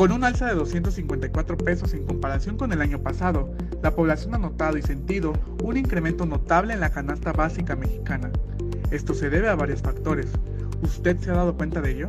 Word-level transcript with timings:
Con 0.00 0.12
un 0.12 0.24
alza 0.24 0.46
de 0.46 0.54
254 0.54 1.58
pesos 1.58 1.92
en 1.92 2.06
comparación 2.06 2.56
con 2.56 2.72
el 2.72 2.80
año 2.80 3.00
pasado, 3.00 3.50
la 3.82 3.90
población 3.90 4.34
ha 4.34 4.38
notado 4.38 4.78
y 4.78 4.82
sentido 4.82 5.34
un 5.62 5.76
incremento 5.76 6.24
notable 6.24 6.72
en 6.72 6.80
la 6.80 6.88
canasta 6.88 7.34
básica 7.34 7.76
mexicana. 7.76 8.30
Esto 8.90 9.12
se 9.12 9.28
debe 9.28 9.50
a 9.50 9.56
varios 9.56 9.82
factores. 9.82 10.32
¿Usted 10.82 11.18
se 11.18 11.30
ha 11.30 11.34
dado 11.34 11.54
cuenta 11.54 11.82
de 11.82 11.90
ello? 11.90 12.08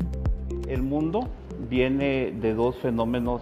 El 0.69 0.83
mundo 0.83 1.27
viene 1.69 2.31
de 2.31 2.53
dos 2.53 2.77
fenómenos 2.77 3.41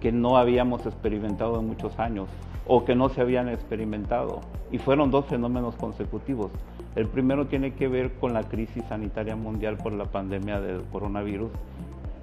que 0.00 0.10
no 0.10 0.36
habíamos 0.36 0.84
experimentado 0.84 1.60
en 1.60 1.68
muchos 1.68 1.96
años 2.00 2.28
o 2.66 2.84
que 2.84 2.96
no 2.96 3.08
se 3.10 3.20
habían 3.20 3.48
experimentado 3.48 4.40
y 4.72 4.78
fueron 4.78 5.12
dos 5.12 5.26
fenómenos 5.26 5.76
consecutivos. 5.76 6.50
El 6.96 7.06
primero 7.06 7.46
tiene 7.46 7.72
que 7.74 7.86
ver 7.86 8.14
con 8.14 8.34
la 8.34 8.42
crisis 8.42 8.82
sanitaria 8.88 9.36
mundial 9.36 9.76
por 9.76 9.92
la 9.92 10.06
pandemia 10.06 10.60
del 10.60 10.82
coronavirus 10.90 11.52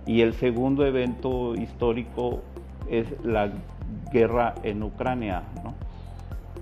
y 0.07 0.21
el 0.21 0.33
segundo 0.33 0.85
evento 0.85 1.53
histórico 1.55 2.41
es 2.89 3.05
la 3.23 3.51
guerra 4.11 4.55
en 4.63 4.81
Ucrania. 4.81 5.43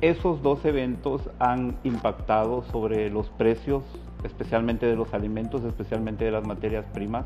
Esos 0.02 0.42
dos 0.42 0.66
eventos 0.66 1.30
han 1.40 1.78
impactado 1.84 2.64
sobre 2.64 3.10
los 3.10 3.30
precios, 3.30 3.84
especialmente 4.24 4.88
de 4.88 4.96
los 4.96 5.14
alimentos, 5.14 5.64
especialmente 5.64 6.26
de 6.26 6.32
las 6.32 6.46
materias 6.46 6.86
primas, 6.94 7.26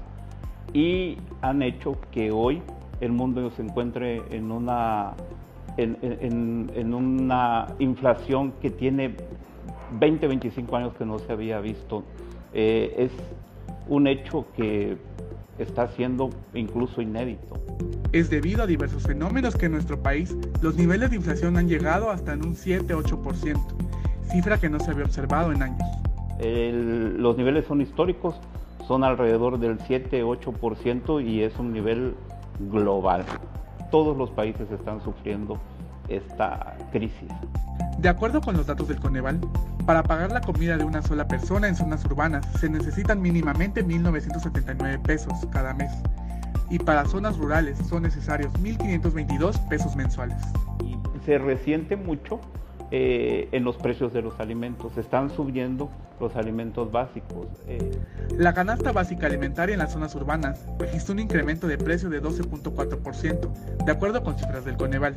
y 0.73 1.17
han 1.41 1.63
hecho 1.63 1.97
que 2.11 2.31
hoy 2.31 2.61
el 2.99 3.13
mundo 3.13 3.49
se 3.51 3.63
encuentre 3.63 4.21
en 4.29 4.51
una, 4.51 5.13
en, 5.77 6.93
una 6.93 7.67
inflación 7.79 8.51
que 8.61 8.69
tiene 8.69 9.15
20, 9.97 10.27
25 10.27 10.75
años 10.75 10.93
que 10.95 11.05
no 11.05 11.17
se 11.17 11.31
había 11.31 11.59
visto. 11.61 12.03
Eh, 12.53 12.93
es 12.97 13.11
un 13.89 14.07
hecho 14.07 14.45
que 14.55 14.97
está 15.57 15.87
siendo 15.89 16.29
incluso 16.53 17.01
inédito. 17.01 17.59
Es 18.13 18.29
debido 18.29 18.63
a 18.63 18.67
diversos 18.67 19.03
fenómenos 19.03 19.55
que 19.55 19.65
en 19.65 19.73
nuestro 19.73 20.01
país 20.01 20.35
los 20.61 20.75
niveles 20.75 21.09
de 21.09 21.17
inflación 21.17 21.57
han 21.57 21.67
llegado 21.67 22.09
hasta 22.09 22.33
en 22.33 22.45
un 22.45 22.55
7-8%, 22.55 23.59
cifra 24.31 24.57
que 24.57 24.69
no 24.69 24.79
se 24.79 24.91
había 24.91 25.05
observado 25.05 25.51
en 25.51 25.63
años. 25.63 25.87
los 26.39 27.37
niveles 27.37 27.65
son 27.65 27.81
históricos, 27.81 28.39
son 28.87 29.03
alrededor 29.03 29.59
del 29.59 29.77
7-8% 29.79 31.23
y 31.23 31.43
es 31.43 31.57
un 31.59 31.73
nivel 31.73 32.15
global. 32.71 33.25
Todos 33.91 34.15
los 34.15 34.29
países 34.31 34.71
están 34.71 35.03
sufriendo 35.03 35.59
esta 36.09 36.75
crisis. 36.91 37.29
De 37.99 38.09
acuerdo 38.09 38.41
con 38.41 38.55
los 38.55 38.67
datos 38.67 38.87
del 38.87 38.99
Coneval, 38.99 39.39
para 39.85 40.03
pagar 40.03 40.31
la 40.31 40.41
comida 40.41 40.77
de 40.77 40.83
una 40.83 41.01
sola 41.01 41.27
persona 41.27 41.67
en 41.67 41.75
zonas 41.75 42.05
urbanas 42.05 42.45
se 42.59 42.69
necesitan 42.69 43.21
mínimamente 43.21 43.85
1.979 43.85 45.01
pesos 45.01 45.33
cada 45.51 45.73
mes 45.73 45.91
y 46.69 46.79
para 46.79 47.05
zonas 47.05 47.37
rurales 47.37 47.77
son 47.89 48.03
necesarios 48.03 48.53
1.522 48.53 49.67
pesos 49.67 49.95
mensuales. 49.95 50.37
Y 50.85 50.97
se 51.25 51.37
resiente 51.39 51.95
mucho 51.95 52.39
eh, 52.91 53.49
en 53.51 53.63
los 53.63 53.77
precios 53.77 54.13
de 54.13 54.21
los 54.21 54.39
alimentos. 54.39 54.97
Están 54.97 55.29
subiendo 55.29 55.89
los 56.19 56.35
alimentos 56.35 56.91
básicos. 56.91 57.47
Eh. 57.67 57.91
La 58.37 58.53
canasta 58.53 58.91
básica 58.91 59.27
alimentaria 59.27 59.73
en 59.73 59.79
las 59.79 59.93
zonas 59.93 60.15
urbanas 60.15 60.65
registró 60.79 61.13
un 61.13 61.19
incremento 61.19 61.67
de 61.67 61.77
precio 61.77 62.09
de 62.09 62.21
12.4%, 62.21 63.85
de 63.85 63.91
acuerdo 63.91 64.23
con 64.23 64.37
cifras 64.37 64.65
del 64.65 64.75
Coneval. 64.77 65.15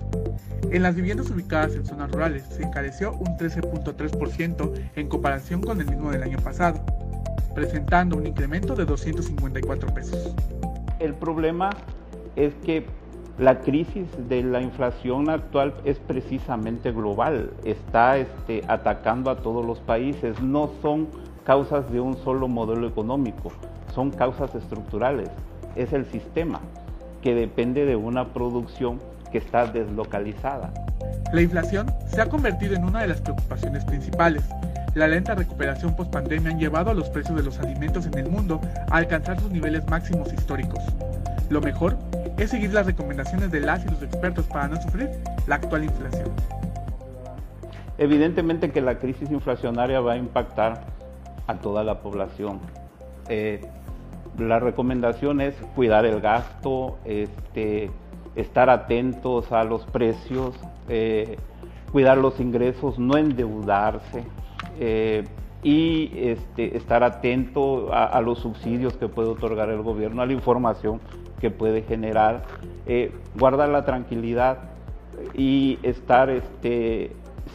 En 0.70 0.82
las 0.82 0.94
viviendas 0.94 1.30
ubicadas 1.30 1.74
en 1.74 1.84
zonas 1.84 2.10
rurales 2.10 2.44
se 2.44 2.62
encareció 2.62 3.12
un 3.12 3.36
13.3% 3.36 4.90
en 4.96 5.08
comparación 5.08 5.62
con 5.62 5.80
el 5.80 5.86
mismo 5.86 6.10
del 6.10 6.22
año 6.22 6.38
pasado, 6.38 6.84
presentando 7.54 8.16
un 8.16 8.26
incremento 8.26 8.74
de 8.74 8.84
254 8.84 9.94
pesos. 9.94 10.34
El 10.98 11.14
problema 11.14 11.70
es 12.36 12.54
que 12.64 12.86
la 13.38 13.60
crisis 13.60 14.06
de 14.28 14.42
la 14.42 14.60
inflación 14.60 15.30
actual 15.30 15.74
es 15.84 15.98
precisamente 15.98 16.92
global, 16.92 17.50
está 17.64 18.18
este, 18.18 18.62
atacando 18.68 19.30
a 19.30 19.36
todos 19.36 19.64
los 19.64 19.80
países, 19.80 20.40
no 20.42 20.70
son 20.82 21.08
causas 21.44 21.90
de 21.90 22.00
un 22.00 22.16
solo 22.18 22.46
modelo 22.46 22.86
económico, 22.86 23.50
son 23.94 24.10
causas 24.10 24.54
estructurales, 24.54 25.30
es 25.76 25.92
el 25.92 26.04
sistema 26.06 26.60
que 27.22 27.34
depende 27.34 27.86
de 27.86 27.96
una 27.96 28.32
producción 28.32 29.00
que 29.30 29.38
está 29.38 29.66
deslocalizada. 29.66 30.72
La 31.32 31.40
inflación 31.40 31.86
se 32.06 32.20
ha 32.20 32.28
convertido 32.28 32.74
en 32.74 32.84
una 32.84 33.00
de 33.00 33.08
las 33.08 33.22
preocupaciones 33.22 33.84
principales. 33.86 34.44
La 34.94 35.08
lenta 35.08 35.34
recuperación 35.34 35.96
post-pandemia 35.96 36.50
han 36.50 36.58
llevado 36.58 36.90
a 36.90 36.94
los 36.94 37.08
precios 37.08 37.38
de 37.38 37.42
los 37.42 37.58
alimentos 37.58 38.04
en 38.04 38.18
el 38.18 38.28
mundo 38.28 38.60
a 38.90 38.98
alcanzar 38.98 39.40
sus 39.40 39.50
niveles 39.50 39.86
máximos 39.88 40.30
históricos. 40.34 40.84
Lo 41.48 41.62
mejor 41.62 41.96
es 42.42 42.50
seguir 42.50 42.72
las 42.72 42.86
recomendaciones 42.86 43.50
de 43.52 43.60
las 43.60 43.84
y 43.84 43.88
los 43.88 44.02
expertos 44.02 44.46
para 44.46 44.68
no 44.68 44.80
sufrir 44.82 45.10
la 45.46 45.56
actual 45.56 45.84
inflación. 45.84 46.30
Evidentemente 47.98 48.72
que 48.72 48.80
la 48.80 48.98
crisis 48.98 49.30
inflacionaria 49.30 50.00
va 50.00 50.14
a 50.14 50.16
impactar 50.16 50.86
a 51.46 51.54
toda 51.56 51.84
la 51.84 52.00
población. 52.00 52.60
Eh, 53.28 53.60
la 54.38 54.58
recomendación 54.58 55.40
es 55.40 55.54
cuidar 55.76 56.04
el 56.04 56.20
gasto, 56.20 56.98
este, 57.04 57.90
estar 58.34 58.70
atentos 58.70 59.52
a 59.52 59.62
los 59.62 59.84
precios, 59.86 60.56
eh, 60.88 61.36
cuidar 61.92 62.18
los 62.18 62.40
ingresos, 62.40 62.98
no 62.98 63.18
endeudarse 63.18 64.24
eh, 64.80 65.24
y 65.62 66.10
este, 66.16 66.76
estar 66.76 67.04
atento 67.04 67.92
a, 67.92 68.06
a, 68.06 68.20
los 68.20 68.40
subsidios 68.40 68.96
que 68.96 69.06
puede 69.06 69.28
otorgar 69.28 69.68
el 69.68 69.82
gobierno, 69.82 70.22
a 70.22 70.26
la 70.26 70.32
información 70.32 71.00
que 71.42 71.50
puede 71.50 71.82
generar, 71.82 72.44
eh, 72.86 73.10
guardar 73.36 73.68
la 73.68 73.84
tranquilidad 73.84 74.58
y 75.34 75.78
estar 75.82 76.30
este, 76.30 77.10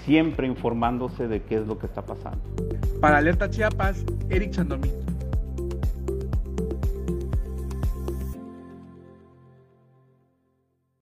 siempre 0.06 0.46
informándose 0.46 1.30
de 1.30 1.42
qué 1.42 1.56
es 1.56 1.66
lo 1.66 1.80
que 1.80 1.86
está 1.88 2.02
pasando. 2.02 2.38
Para 3.00 3.18
Alerta 3.18 3.50
Chiapas, 3.50 4.04
Eric 4.30 4.52
Chandomí. 4.52 4.92